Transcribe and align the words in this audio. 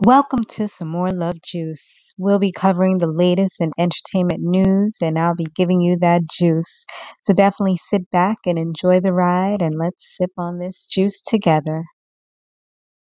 Welcome 0.00 0.44
to 0.50 0.68
some 0.68 0.88
more 0.88 1.12
Love 1.12 1.40
Juice. 1.40 2.14
We'll 2.18 2.38
be 2.38 2.52
covering 2.52 2.98
the 2.98 3.06
latest 3.06 3.60
in 3.60 3.70
entertainment 3.78 4.40
news, 4.40 4.96
and 5.00 5.18
I'll 5.18 5.34
be 5.34 5.46
giving 5.54 5.80
you 5.80 5.96
that 6.00 6.26
juice. 6.28 6.84
So 7.22 7.32
definitely 7.32 7.76
sit 7.76 8.10
back 8.10 8.38
and 8.44 8.58
enjoy 8.58 9.00
the 9.00 9.12
ride, 9.12 9.62
and 9.62 9.74
let's 9.78 10.16
sip 10.16 10.32
on 10.36 10.58
this 10.58 10.86
juice 10.86 11.22
together. 11.22 11.84